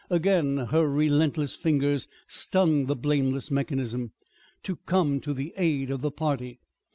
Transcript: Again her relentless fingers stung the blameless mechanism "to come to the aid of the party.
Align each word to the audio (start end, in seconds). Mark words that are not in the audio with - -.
Again 0.09 0.57
her 0.71 0.87
relentless 0.89 1.55
fingers 1.55 2.07
stung 2.27 2.87
the 2.87 2.95
blameless 2.95 3.51
mechanism 3.51 4.13
"to 4.63 4.77
come 4.77 5.19
to 5.19 5.31
the 5.31 5.53
aid 5.57 5.91
of 5.91 6.01
the 6.01 6.09
party. 6.09 6.59